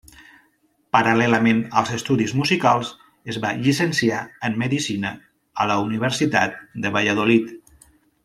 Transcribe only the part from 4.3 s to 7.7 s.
en Medicina a la Universitat de Valladolid.